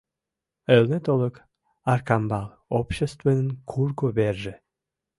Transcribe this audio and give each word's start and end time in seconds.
Элнет 0.75 1.05
олык 1.13 1.35
Аркамбал 1.93 2.47
обществын 2.79 3.45
курго 3.69 4.07
верже. 4.17 4.53